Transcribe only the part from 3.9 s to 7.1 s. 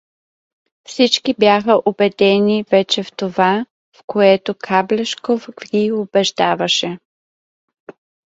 в което Каблешков ги убеждаваше.